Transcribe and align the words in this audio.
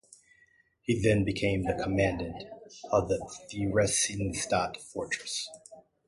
He 0.81 0.99
then 0.99 1.23
became 1.23 1.61
the 1.61 1.75
commandant 1.75 2.45
of 2.91 3.07
the 3.07 3.19
Theresienstadt 3.51 4.77
fortress. 4.77 5.47